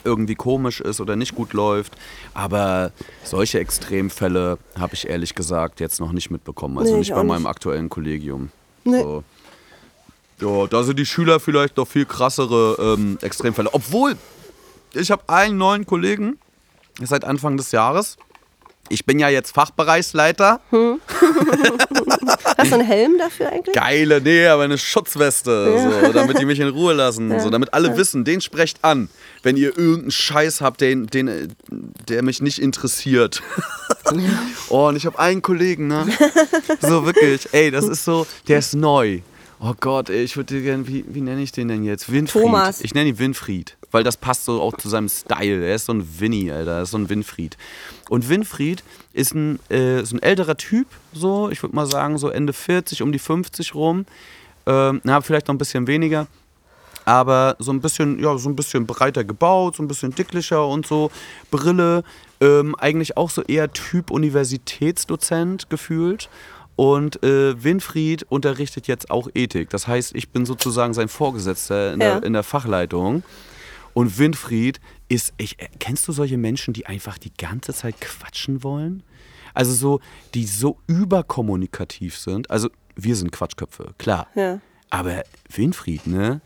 [0.06, 1.96] irgendwie komisch ist oder nicht gut läuft.
[2.34, 2.92] Aber
[3.24, 6.78] solche Extremfälle habe ich ehrlich gesagt jetzt noch nicht mitbekommen.
[6.78, 7.50] Also Nee, nicht ich bei meinem nicht.
[7.50, 8.50] aktuellen Kollegium.
[8.84, 9.02] Nee.
[9.02, 9.24] So.
[10.42, 13.70] Ja, da sind die Schüler vielleicht noch viel krassere ähm, Extremfälle.
[13.74, 14.16] Obwohl,
[14.94, 16.38] ich habe einen neuen Kollegen
[17.02, 18.18] seit Anfang des Jahres.
[18.90, 20.60] Ich bin ja jetzt Fachbereichsleiter.
[22.58, 23.76] Hast du einen Helm dafür eigentlich?
[23.76, 27.40] Geile, nee, aber eine Schutzweste, so, damit die mich in Ruhe lassen.
[27.40, 29.10] So, damit alle wissen, den sprecht an,
[29.44, 31.54] wenn ihr irgendeinen Scheiß habt, den, den,
[32.08, 33.42] der mich nicht interessiert.
[34.70, 36.08] oh, und ich habe einen Kollegen, ne?
[36.82, 39.22] So wirklich, ey, das ist so, der ist neu.
[39.62, 42.10] Oh Gott, ey, ich würde gerne, wie, wie nenne ich den denn jetzt?
[42.12, 42.44] Winfried.
[42.44, 42.80] Thomas.
[42.82, 45.66] Ich nenne ihn Winfried, weil das passt so auch zu seinem Style.
[45.66, 47.58] Er ist so ein Winnie, Alter, er ist so ein Winfried.
[48.10, 52.30] Und Winfried ist ein, äh, so ein älterer Typ, so, ich würde mal sagen, so
[52.30, 54.06] Ende 40, um die 50 rum.
[54.66, 56.28] Ähm, na, vielleicht noch ein bisschen weniger.
[57.04, 60.86] Aber so ein bisschen, ja, so ein bisschen breiter gebaut, so ein bisschen dicklicher und
[60.86, 61.12] so.
[61.52, 62.04] Brille,
[62.40, 66.30] ähm, eigentlich auch so eher Typ Universitätsdozent gefühlt.
[66.80, 69.70] Und äh, Winfried unterrichtet jetzt auch Ethik.
[69.70, 72.20] Das heißt, ich bin sozusagen sein Vorgesetzter in, Ja.
[72.20, 73.24] der, in der Fachleitung.
[73.94, 78.64] Und Winfried ist, ich, äh, kennst du solche Menschen, die einfach die ganze Zeit quatschen
[78.64, 79.04] wollen?
[79.54, 80.00] Also so,
[80.34, 82.50] die so überkommunikativ sind.
[82.50, 84.28] Also wir sind Quatschköpfe, klar.
[84.36, 84.62] Ja.
[84.90, 86.40] Aber Winfried, ne?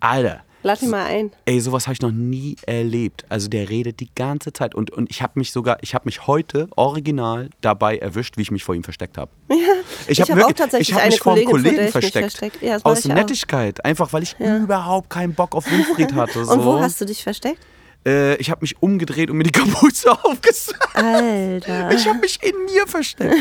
[0.00, 0.42] Alter.
[0.62, 1.30] Lad ihn mal ein.
[1.44, 3.24] Ey, sowas habe ich noch nie erlebt.
[3.28, 6.26] Also der redet die ganze Zeit und, und ich habe mich sogar, ich habe mich
[6.26, 9.30] heute original dabei erwischt, wie ich mich vor ihm versteckt habe.
[9.50, 9.56] Ja.
[10.08, 12.32] Ich hab habe auch wirklich- tatsächlich ich hab eine mich vor einem Kollegen versteckt.
[12.32, 12.62] versteckt.
[12.62, 13.14] Ja, Aus ich auch.
[13.14, 16.44] Nettigkeit, einfach weil ich überhaupt keinen Bock auf Winfried hatte.
[16.44, 16.52] So.
[16.54, 17.58] Und wo hast du dich versteckt?
[18.06, 20.74] äh, ich habe mich umgedreht und mir die Kapuze aufgesetzt.
[20.94, 21.90] Alter.
[21.92, 23.34] Ich habe mich in mir versteckt.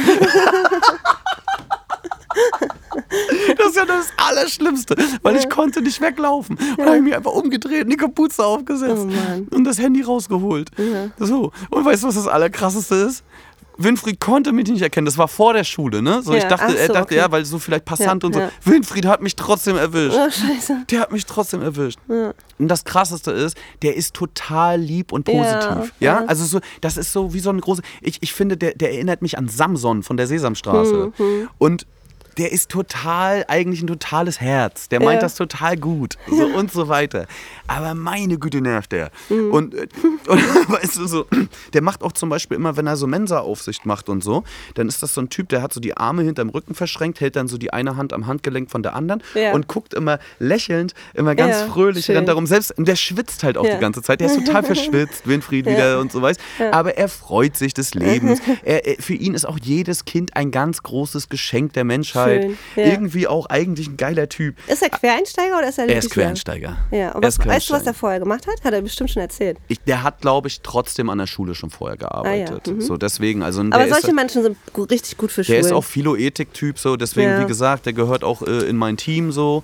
[3.57, 6.57] Das ist ja das Allerschlimmste, weil ich konnte nicht weglaufen.
[6.77, 10.69] Und habe ich mich einfach umgedreht und die Kapuze aufgesetzt Oh und das Handy rausgeholt.
[11.17, 11.51] So.
[11.69, 13.23] Und weißt du, was das Allerkrasseste ist?
[13.79, 15.05] Winfried konnte mich nicht erkennen.
[15.05, 16.23] Das war vor der Schule, ne?
[16.23, 17.17] So, ich Ja, dachte, ach er so, dachte, okay.
[17.17, 18.39] ja, weil so vielleicht Passant Ja, und so.
[18.39, 18.49] ja.
[18.63, 20.17] Winfried hat mich trotzdem erwischt.
[20.19, 20.85] Oh, scheiße.
[20.89, 21.99] Der hat mich trotzdem erwischt.
[22.07, 25.45] Und das Krasseste ist, der ist total lieb und positiv.
[25.51, 26.25] Ja, Ja, ja.
[26.25, 27.83] also so, das ist so wie so eine große.
[28.01, 31.11] Ich, ich finde, der, der erinnert mich an Samson von der Sesamstraße.
[31.59, 31.85] Und
[32.37, 34.89] der ist total, eigentlich ein totales Herz.
[34.89, 35.21] Der meint Ja.
[35.21, 36.15] das total gut.
[36.29, 37.25] So und so weiter.
[37.67, 39.11] Aber meine Güte nervt der.
[39.29, 39.51] Mhm.
[39.51, 39.87] Und, äh,
[40.27, 41.25] und weißt du so,
[41.73, 44.43] der macht auch zum Beispiel immer, wenn er so Mensa-Aufsicht macht und so,
[44.75, 47.35] dann ist das so ein Typ, der hat so die Arme hinterm Rücken verschränkt, hält
[47.35, 49.53] dann so die eine Hand am Handgelenk von der anderen Ja.
[49.53, 52.15] und guckt immer lächelnd, immer ganz Ja, fröhlich, schön.
[52.15, 52.45] rennt darum.
[52.45, 54.19] Selbst, und der schwitzt halt auch die ganze Zeit.
[54.19, 56.37] Der ist total verschwitzt, Winfried wieder und so weiß.
[56.71, 58.39] Aber er freut sich des Lebens.
[58.63, 62.26] Er, er, für ihn ist auch jedes Kind ein ganz großes Geschenk der Menschheit.
[62.29, 62.83] Schön, ja.
[62.85, 64.55] Irgendwie auch eigentlich ein geiler Typ.
[64.67, 66.77] Ist er Quereinsteiger oder ist er Er ist Quereinsteiger.
[66.91, 68.63] Ja, und was, weißt du, was er vorher gemacht hat?
[68.63, 69.57] Hat er bestimmt schon erzählt.
[69.67, 72.67] Ich, der hat, glaube ich, trotzdem an der Schule schon vorher gearbeitet.
[72.67, 72.81] mhm.
[72.81, 74.57] So deswegen, also der Aber ist, solche Menschen sind
[74.91, 75.59] richtig gut für der Schulen.
[75.59, 77.41] ist auch Philoethik-Typ, so deswegen, Ja.
[77.41, 79.63] wie gesagt, der gehört auch äh, in mein Team so.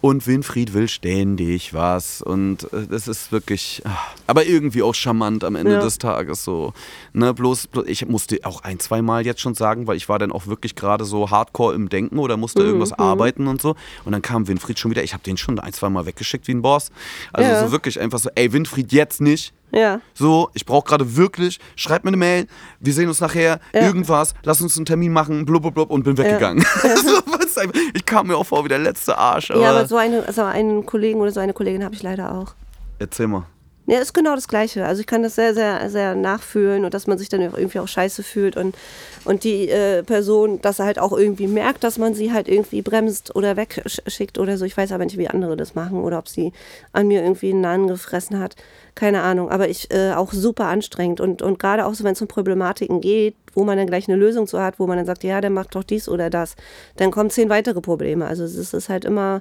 [0.00, 2.22] Und Winfried will ständig was.
[2.22, 3.96] Und äh, das ist wirklich, ah,
[4.28, 5.80] aber irgendwie auch charmant am Ende Ja.
[5.80, 6.72] des Tages so.
[7.12, 10.20] Ne, bloß, bloß, ich musste auch ein, zwei Mal jetzt schon sagen, weil ich war
[10.20, 13.74] dann auch wirklich gerade so hardcore im Denken oder Mhm, musste irgendwas arbeiten und so.
[14.04, 16.52] Und dann kam Winfried schon wieder, ich habe den schon ein, zwei Mal weggeschickt wie
[16.52, 16.92] ein Boss.
[17.32, 17.66] Also Ja.
[17.66, 19.52] so wirklich einfach so, ey, Winfried, jetzt nicht.
[19.72, 20.00] Ja.
[20.14, 22.46] So, ich brauche gerade wirklich, schreib mir eine Mail,
[22.80, 23.80] wir sehen uns nachher, Ja.
[23.82, 26.64] irgendwas, lass uns einen Termin machen, blub, blub, blub und bin weggegangen.
[26.82, 29.50] so, was einfach- ich kam mir auch vor wie der letzte Arsch.
[29.50, 32.32] Aber ja, aber so, eine, so einen Kollegen oder so eine Kollegin habe ich leider
[32.34, 32.54] auch.
[32.98, 33.46] Erzähl mal.
[33.90, 34.84] Ja, ist genau das Gleiche.
[34.84, 37.88] Also ich kann das sehr, sehr, sehr nachfühlen und dass man sich dann irgendwie auch
[37.88, 38.76] scheiße fühlt und,
[39.24, 42.82] und die äh, Person, dass er halt auch irgendwie merkt, dass man sie halt irgendwie
[42.82, 44.66] bremst oder wegschickt oder so.
[44.66, 46.52] Ich weiß aber nicht, wie andere das machen oder ob sie
[46.92, 48.56] an mir irgendwie einen Nahen gefressen hat.
[48.94, 49.50] Keine Ahnung.
[49.50, 53.00] Aber ich äh, auch super anstrengend und, und gerade auch so, wenn es um Problematiken
[53.00, 55.48] geht, wo man dann gleich eine Lösung zu hat, wo man dann sagt, ja, der
[55.48, 56.56] macht doch dies oder das,
[56.96, 58.26] dann kommen zehn weitere Probleme.
[58.26, 59.40] Also es ist, es ist halt immer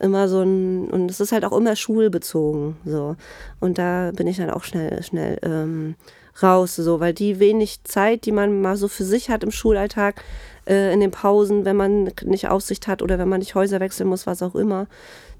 [0.00, 3.16] immer so ein und es ist halt auch immer schulbezogen so.
[3.60, 5.96] Und da bin ich dann auch schnell schnell ähm,
[6.42, 7.00] raus so.
[7.00, 10.22] Weil die wenig Zeit die man mal so für sich hat im Schulalltag
[10.66, 14.08] äh, in den Pausen wenn man nicht Aufsicht hat oder wenn man nicht Häuser wechseln
[14.08, 14.86] muss was auch immer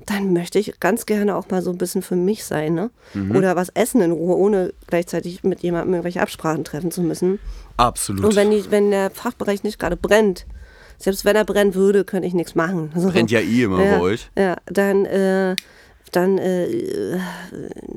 [0.07, 2.90] dann möchte ich ganz gerne auch mal so ein bisschen für mich sein ne?
[3.37, 7.38] Oder was essen in Ruhe ohne gleichzeitig mit jemandem irgendwelche Absprachen treffen zu müssen.
[7.77, 8.25] Absolut.
[8.25, 10.47] und wenn die, wenn der Fachbereich nicht gerade brennt
[10.98, 13.11] selbst wenn er brennen würde könnte ich nichts machen so.
[13.11, 14.30] Brennt ja eh immer ja, bei euch.
[14.37, 15.56] Ja, dann, äh,
[16.12, 17.18] dann äh,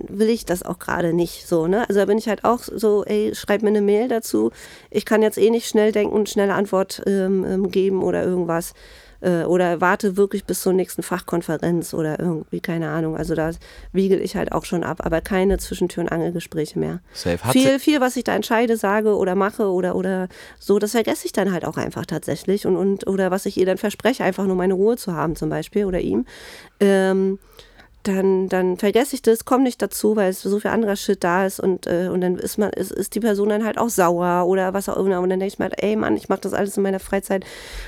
[0.07, 1.87] will ich das auch gerade nicht so, ne?
[1.87, 4.51] Also da bin ich halt auch so, ey, schreib mir eine Mail dazu.
[4.89, 8.73] Ich kann jetzt eh nicht schnell denken und schnelle Antwort ähm, ähm, geben oder irgendwas.
[9.21, 13.15] Äh, oder warte wirklich bis zur nächsten Fachkonferenz oder irgendwie, keine Ahnung.
[13.15, 13.51] Also da
[13.93, 17.01] wiegel ich halt auch schon ab, aber keine Zwischentür- und Angelgespräche mehr.
[17.13, 17.43] Safe.
[17.43, 20.27] Hat Viel, viel, was ich da entscheide, sage oder mache oder, oder
[20.59, 22.65] so, das vergesse ich dann halt auch einfach tatsächlich.
[22.65, 25.49] Und, und, oder was ich ihr dann verspreche, einfach nur meine Ruhe zu haben, zum
[25.49, 26.25] Beispiel, oder ihm.
[26.79, 27.39] Ähm,
[28.03, 31.45] dann, dann vergesse ich das, komme nicht dazu, weil es so viel anderer Shit da
[31.45, 34.47] ist und, äh, und dann ist man, ist, ist die Person dann halt auch sauer
[34.47, 35.19] oder was auch immer.
[35.19, 37.45] Und dann denke ich mir halt, ey Mann, ich mache das alles in meiner Freizeit.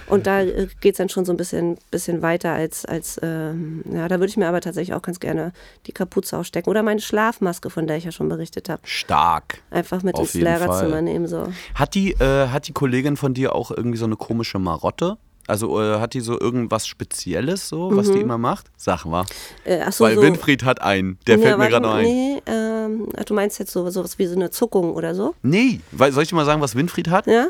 [0.08, 3.84] Und da äh, geht es dann schon so ein bisschen, bisschen weiter als, als ähm,
[3.92, 5.52] ja, da würde ich mir aber tatsächlich auch ganz gerne
[5.88, 6.70] die Kapuze ausstecken.
[6.70, 8.82] Oder meine Schlafmaske, von der ich ja schon berichtet habe.
[8.86, 9.62] Stark.
[9.72, 11.28] Einfach mit Auf ins Lehrerzimmer nehmen.
[11.28, 11.48] So.
[11.76, 15.18] Hat die, äh, hat die Kollegin von dir auch irgendwie so eine komische Marotte?
[15.48, 18.14] Also äh, hat die so irgendwas Spezielles, so, was Mhm.
[18.14, 18.68] die immer macht?
[18.78, 19.26] Sag mal.
[19.66, 21.18] Äh, so, Weil so, Winfried hat einen.
[21.28, 22.06] Der fällt mir gerade noch ein.
[22.06, 25.36] Nee, ähm, ach, du meinst jetzt so sowas wie so eine Zuckung oder so?
[25.44, 27.28] Nee, weil, soll ich dir mal sagen, was Winfried hat?
[27.28, 27.48] Ja?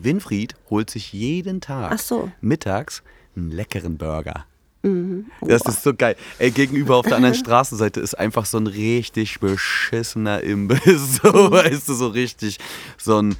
[0.00, 2.30] Winfried holt sich jeden Tag so.
[2.40, 3.02] mittags
[3.36, 4.44] einen leckeren Burger.
[4.84, 5.26] Mhm.
[5.42, 6.16] Das ist so geil.
[6.38, 10.80] Ey, gegenüber auf der anderen Straßenseite ist einfach so ein richtig beschissener Imbiss.
[11.22, 11.50] So, Mhm.
[11.52, 12.58] weißt du, so richtig
[12.98, 13.36] so ein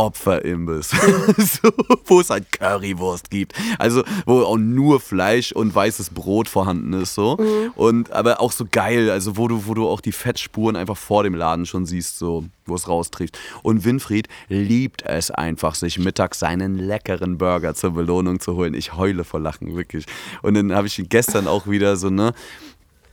[0.00, 0.88] Opferimbiss.
[1.36, 1.70] so,
[2.06, 3.52] wo es halt Currywurst gibt.
[3.78, 7.14] Also, wo auch nur Fleisch und weißes Brot vorhanden ist.
[7.14, 7.36] So.
[7.36, 7.72] Mhm.
[7.76, 11.22] Und aber auch so geil, also wo du, wo du auch die Fettspuren einfach vor
[11.22, 13.38] dem Laden schon siehst, so, wo es raustrifft.
[13.62, 18.72] Und Winfried liebt es einfach, sich mittags seinen leckeren Burger zur Belohnung zu holen.
[18.72, 20.06] Ich heule vor Lachen, wirklich.
[20.40, 22.32] Und dann habe ich ihn gestern auch wieder so, ne?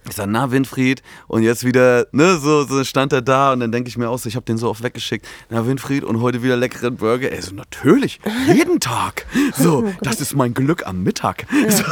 [0.10, 3.72] Ich sag, na Winfried, und jetzt wieder, ne, so, so stand er da und dann
[3.72, 5.28] denke ich mir auch so, ich habe den so oft weggeschickt.
[5.50, 7.30] Na Winfried, und heute wieder leckeren Burger.
[7.32, 9.26] Er so, natürlich, jeden Tag.
[9.56, 11.46] So, das ist mein Glück am Mittag.
[11.70, 11.84] So.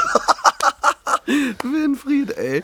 [1.63, 2.63] Winfried, ey,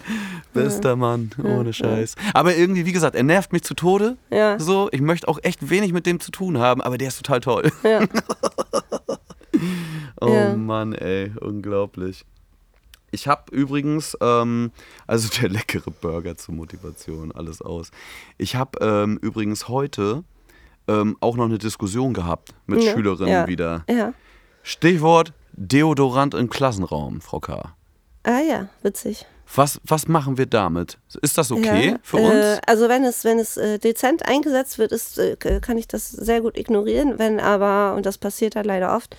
[0.54, 2.14] bester Mann, ohne Scheiß.
[2.36, 4.18] Aber irgendwie, wie gesagt, er nervt mich zu Tode.
[4.30, 4.60] Ja.
[4.60, 7.40] So, ich möchte auch echt wenig mit dem zu tun haben, aber der ist total
[7.40, 7.72] toll.
[7.84, 8.02] Ja.
[10.24, 10.56] Oh Ja.
[10.56, 12.26] Mann, ey, unglaublich.
[13.12, 14.72] Ich habe übrigens, ähm,
[15.06, 17.92] also der leckere Burger zur Motivation, alles aus.
[18.38, 20.24] Ich habe ähm, übrigens heute
[20.88, 22.94] ähm, auch noch eine Diskussion gehabt mit Ja.
[22.94, 23.48] Schülerinnen ja.
[23.48, 23.84] wieder.
[23.90, 24.14] Ja.
[24.64, 27.76] Stichwort Deodorant im Klassenraum, Frau K.
[28.24, 29.26] Ah ja, witzig.
[29.54, 30.98] Was, was machen wir damit?
[31.22, 31.96] Ist das okay ja.
[32.04, 32.60] für äh, uns?
[32.66, 36.40] Also wenn es, wenn es äh, dezent eingesetzt wird, ist, äh, kann ich das sehr
[36.40, 37.20] gut ignorieren.
[37.20, 39.18] Wenn aber, und das passiert halt leider oft,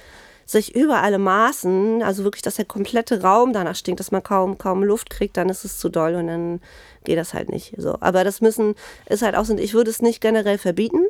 [0.52, 4.58] sich über alle Maßen, also wirklich, dass der komplette Raum danach stinkt, dass man kaum,
[4.58, 6.60] kaum Luft kriegt, dann ist es zu doll und dann
[7.04, 7.74] geht das halt nicht.
[7.78, 7.96] So.
[8.00, 8.74] Aber das müssen,
[9.06, 11.06] ist halt auch so, ich würde es nicht generell verbieten.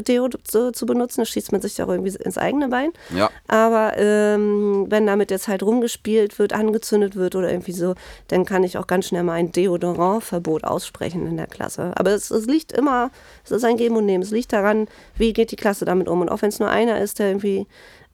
[0.00, 2.92] Deo zu, zu benutzen, das schießt man sich auch irgendwie ins eigene Bein.
[3.14, 3.30] Ja.
[3.46, 7.94] Aber ähm, wenn damit jetzt halt rumgespielt wird, angezündet wird oder irgendwie so,
[8.28, 11.92] dann kann ich auch ganz schnell mal ein Deodorantverbot aussprechen in der Klasse.
[11.96, 13.10] Aber es, es liegt immer,
[13.44, 14.22] es ist ein Geben und Nehmen.
[14.22, 16.22] Es liegt daran, wie geht die Klasse damit um.
[16.22, 17.66] Und auch wenn es nur einer ist, der irgendwie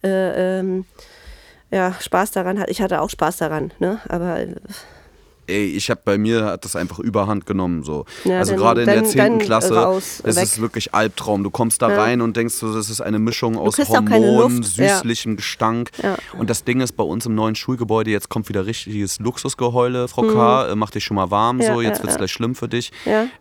[0.02, 0.84] äh, ähm,
[1.70, 2.70] ja, Spaß daran hat.
[2.70, 4.00] Ich hatte auch Spaß daran, ne?
[4.08, 4.54] Aber äh,
[5.48, 8.04] ey, ich habe bei mir hat das einfach überhand genommen so.
[8.24, 9.18] Ja, also gerade in der dann- 10.
[9.18, 10.44] dann Klasse, raus, es weg.
[10.44, 11.42] ist wirklich Albtraum.
[11.42, 12.02] Du kommst da Ja.
[12.02, 14.76] rein und denkst so, das ist eine Mischung aus Hormonen, Luft.
[14.76, 14.96] Ja.
[14.96, 15.90] süßlichem Gestank.
[16.38, 20.22] Und das Ding ist bei uns im neuen Schulgebäude, jetzt kommt wieder richtiges Luxusgeheule, Frau
[20.22, 20.34] Mhm.
[20.34, 22.92] K., äh, mach dich schon mal warm, so, jetzt ja, wird's gleich schlimm für dich.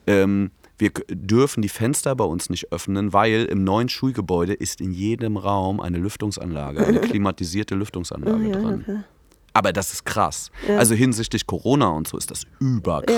[0.05, 4.91] Ähm, wir dürfen die Fenster bei uns nicht öffnen, weil im neuen Schulgebäude ist in
[4.91, 8.81] jedem Raum eine Lüftungsanlage, eine klimatisierte Lüftungsanlage Oh ja, dran.
[8.81, 8.99] okay.
[9.57, 10.51] Aber das ist krass.
[10.69, 13.17] Also hinsichtlich Corona und so ist das überkrass.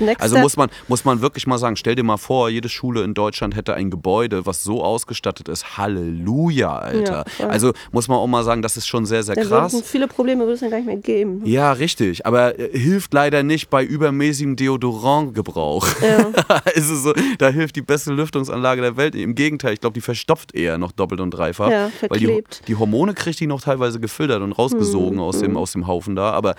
[0.00, 2.48] Ja, ja, das also muss man, muss man wirklich mal sagen, stell dir mal vor,
[2.48, 5.78] jede Schule in Deutschland hätte ein Gebäude, was so ausgestattet ist.
[5.78, 7.24] Halleluja, Alter.
[7.38, 9.74] Ja, also muss man auch mal sagen, das ist schon sehr, sehr krass.
[9.74, 11.42] würden viele Probleme würde es dann gar nicht mehr geben.
[11.44, 12.26] Ja, richtig.
[12.26, 15.86] Aber äh, hilft leider nicht bei übermäßigem Deodorantgebrauch.
[16.02, 16.32] Ja.
[16.74, 19.14] also so, da hilft die beste Lüftungsanlage der Welt.
[19.14, 21.70] Im Gegenteil, ich glaube, die verstopft eher noch doppelt und dreifach.
[21.70, 22.62] Ja, weil die, verklebt.
[22.66, 26.32] die Hormone kriegt die noch teilweise gefiltert und rausgesogen aus, dem, aus dem Haufen da.
[26.32, 26.54] Aber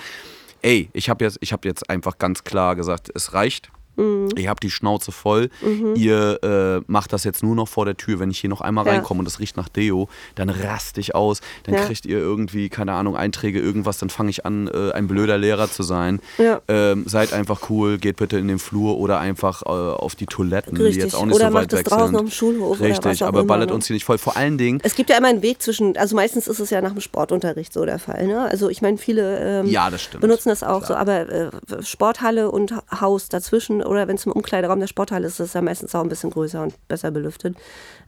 [0.61, 3.71] ey, ich habe jetzt, hab jetzt einfach ganz klar gesagt, es reicht.
[3.97, 4.29] Mhm.
[4.35, 5.49] Ich habe die Schnauze voll.
[5.95, 8.19] Ihr äh, macht das jetzt nur noch vor der Tür.
[8.19, 8.93] Wenn ich hier noch einmal Ja.
[8.93, 11.41] reinkomme und das riecht nach Deo, dann rast ich aus.
[11.63, 11.81] Dann Ja.
[11.85, 13.97] kriegt ihr irgendwie, keine Ahnung, Einträge, irgendwas.
[13.97, 16.19] Dann fange ich an, äh, ein blöder Lehrer zu sein.
[16.37, 16.61] Ja.
[16.67, 20.75] Ähm, seid einfach cool, geht bitte in den Flur oder einfach äh, auf die Toiletten,
[20.75, 21.03] die Richtig.
[21.03, 22.19] jetzt auch nicht Oder so macht weit weg draußen sind.
[22.27, 23.75] dem Schulhof Richtig, aber immer, ballert ne?
[23.75, 24.17] uns hier nicht voll.
[24.17, 26.81] Vor allen Dingen, Es gibt ja immer einen Weg zwischen, also meistens ist es ja
[26.81, 28.27] nach dem Sportunterricht so der Fall.
[28.27, 28.41] Ne?
[28.41, 30.87] Also ich meine, viele ähm, Ja, das benutzen das auch Klar.
[30.87, 31.49] so, aber äh,
[31.81, 35.61] Sporthalle und Haus dazwischen oder wenn es im Umkleideraum der Sporthalle ist, ist es ja
[35.61, 37.55] meistens auch ein bisschen größer und besser belüftet.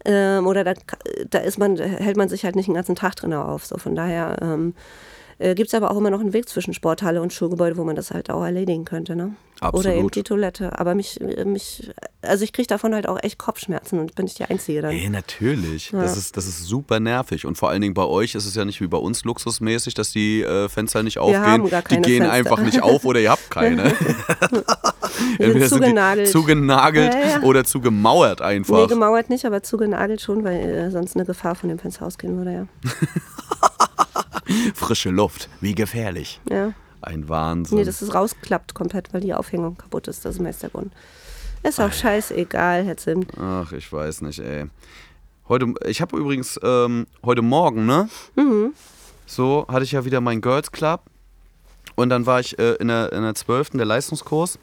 [0.05, 0.73] Ähm, oder da,
[1.29, 3.65] da ist man, hält man sich halt nicht den ganzen Tag drin auf.
[3.65, 4.73] So von daher ähm,
[5.39, 7.95] äh, gibt es aber auch immer noch einen Weg zwischen Sporthalle und Schulgebäude, wo man
[7.95, 9.15] das halt auch erledigen könnte.
[9.15, 9.35] Ne?
[9.61, 10.15] Oder eben Absolut.
[10.15, 10.79] die Toilette.
[10.79, 14.45] Aber mich, mich, also ich kriege davon halt auch echt Kopfschmerzen und bin ich die
[14.45, 14.91] Einzige dann.
[14.91, 15.89] Ey, natürlich.
[15.91, 17.45] Das, ist, das ist super nervig.
[17.45, 20.11] Und vor allen Dingen bei euch ist es ja nicht wie bei uns luxusmäßig, dass
[20.11, 21.41] die äh, Fenster nicht aufgehen.
[21.41, 22.33] haben gar die keine gehen Fenster.
[22.33, 23.83] einfach nicht auf oder ihr habt keine.
[25.39, 26.27] Entweder sind die zugenagelt.
[26.29, 27.41] zugenagelt Ja, ja.
[27.41, 28.87] oder zugemauert Nee, einfach.
[28.87, 32.53] gemauert nicht, aber zugenagelt schon, weil äh, sonst eine Gefahr von dem Fenster ausgehen würde,
[32.53, 32.67] ja.
[34.73, 35.49] Frische Luft.
[35.61, 36.39] Wie gefährlich.
[36.49, 36.73] ja.
[37.01, 37.77] Ein Wahnsinn.
[37.77, 40.25] Nee, das ist rausgeklappt komplett, weil die Aufhängung kaputt ist.
[40.25, 40.91] Das ist meist der Grund.
[41.63, 43.31] Ist auch scheißegal, Herr Zimt.
[43.39, 44.65] Ach, ich weiß nicht, ey.
[45.47, 48.09] Heute, ich habe übrigens ähm, heute Morgen, ne?
[48.35, 48.73] Mhm.
[49.25, 51.03] So hatte ich ja wieder meinen Girls Club.
[51.95, 53.69] Und dann war ich äh, in, der, in der 12.
[53.71, 54.59] der Leistungskurs.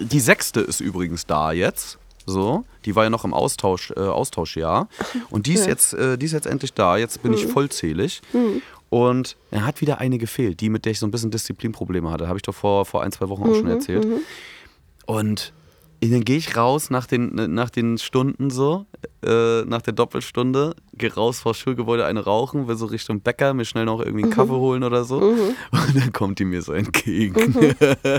[0.00, 1.98] Die sechste ist übrigens da jetzt.
[2.26, 4.88] So, die war ja noch im Austausch, äh, Austauschjahr.
[5.30, 6.96] Und die ist, jetzt, äh, die ist jetzt endlich da.
[6.96, 7.46] Jetzt bin ich
[8.32, 8.60] Mhm.
[8.90, 12.26] Und er hat wieder eine gefehlt, die, mit der ich so ein bisschen Disziplinprobleme hatte.
[12.28, 14.06] Habe ich doch vor, vor ein, zwei Wochen auch schon Mhm, erzählt.
[15.06, 15.52] Und
[16.00, 18.86] dann gehe ich raus nach den, nach den Stunden so,
[19.24, 23.64] äh, nach der Doppelstunde, gehe raus vor Schulgebäude eine rauchen, will so Richtung Bäcker, mir
[23.64, 25.18] schnell noch irgendwie einen Kaffee holen oder so.
[25.18, 25.54] Und
[25.94, 27.34] dann kommt die mir so entgegen.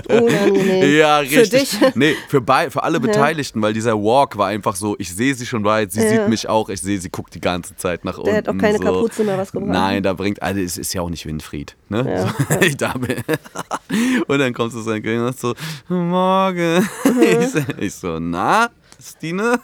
[0.08, 0.96] Unangenehm.
[0.98, 1.70] ja, Für richtig.
[1.78, 1.94] dich.
[1.96, 5.46] Nee, für, bei, für alle Beteiligten, weil dieser Walk war einfach so, ich sehe sie
[5.46, 6.08] schon weit, sie Ja.
[6.08, 8.28] sieht mich auch, ich sehe, sie guckt die ganze Zeit nach unten.
[8.30, 8.84] Der hat auch keine so.
[8.84, 9.70] Kapuze mehr was gebracht.
[9.72, 11.76] Nein, da bringt, also es ist ja auch nicht Winfried.
[11.88, 12.04] Ne?
[12.08, 13.16] Ja, so, Ich da bin.
[14.26, 15.54] Und dann kommst du so entgegen und sagst so,
[15.94, 16.88] morgen.
[17.20, 18.70] Ich, so- ich so, na,
[19.02, 19.60] Stine?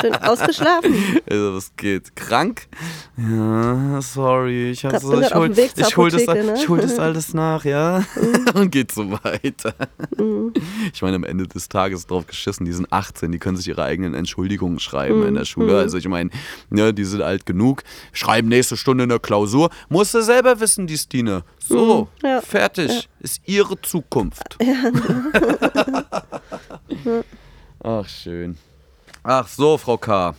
[0.00, 0.94] Schön ausgeschlafen.
[1.30, 2.16] Also, was geht?
[2.16, 2.68] Krank?
[3.16, 6.54] Ja, sorry, ich hab so, ich hol, ich hol, das, ne?
[6.56, 8.02] ich hol das alles nach, ja?
[8.54, 9.74] Und geht so weiter.
[10.16, 10.52] Mhm.
[10.92, 13.82] Ich meine, am Ende des Tages drauf geschissen, die sind 18, die können sich ihre
[13.82, 15.26] eigenen Entschuldigungen schreiben Mhm.
[15.28, 15.76] in der Schule.
[15.78, 16.30] Also ich meine,
[16.70, 19.70] ne, die sind alt genug, schreiben nächste Stunde eine Klausur.
[19.88, 21.42] Musst du selber wissen, die Stine.
[21.58, 22.28] So, Mhm.
[22.28, 22.40] Ja.
[22.40, 23.08] fertig.
[23.20, 24.56] Ist ihre Zukunft.
[27.82, 28.56] Ach, schön.
[29.30, 30.34] Ach so, Frau K.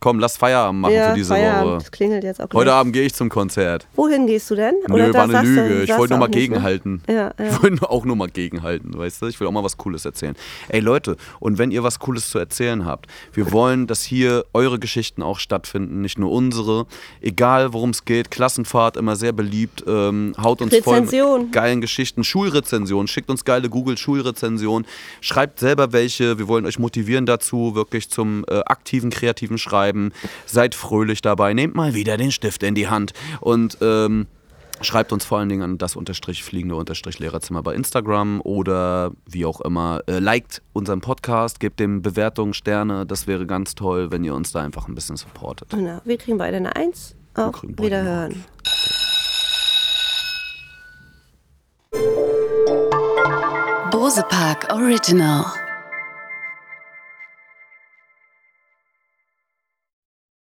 [0.00, 1.72] Komm, lass Feierabend machen ja, für diese Feierabend.
[1.72, 1.78] Woche.
[1.78, 2.74] Das klingelt jetzt auch Heute gleich.
[2.74, 3.86] Abend gehe ich zum Konzert.
[3.96, 4.74] Wohin gehst du denn?
[4.86, 5.82] Nö, da war eine Lüge.
[5.82, 6.36] Ich wollte nur mal ne?
[6.36, 7.02] gegenhalten.
[7.08, 7.32] Ja, ja.
[7.38, 9.26] Ich wollte auch nur mal gegenhalten, weißt du?
[9.26, 10.36] Ich will auch mal was Cooles erzählen.
[10.68, 14.78] Ey Leute, und wenn ihr was Cooles zu erzählen habt, wir wollen, dass hier eure
[14.78, 16.86] Geschichten auch stattfinden, nicht nur unsere.
[17.20, 19.84] Egal worum es geht, Klassenfahrt immer sehr beliebt.
[19.86, 21.42] Ähm, haut uns voll Rezension.
[21.42, 22.22] mit geilen Geschichten.
[22.22, 24.86] Schulrezension, schickt uns geile Google-Schulrezension.
[25.20, 26.38] Schreibt selber welche.
[26.38, 29.87] Wir wollen euch motivieren dazu, wirklich zum äh, aktiven, kreativen Schreiben.
[29.88, 30.12] Schreiben.
[30.46, 34.26] Seid fröhlich dabei, nehmt mal wieder den Stift in die Hand und ähm,
[34.80, 39.44] Schreibt uns vor allen Dingen an das unterstrich fliegende unterstrich Lehrerzimmer bei Instagram oder wie
[39.44, 40.02] auch immer.
[40.06, 43.04] Äh, liked unseren Podcast, gebt dem Bewertungen, Sterne.
[43.04, 45.70] Das wäre ganz toll, wenn ihr uns da einfach ein bisschen supportet.
[45.70, 47.16] Genau, wir kriegen beide eine Eins.
[47.34, 48.44] Auf Wiederhören.
[53.90, 55.44] Bose Park Original.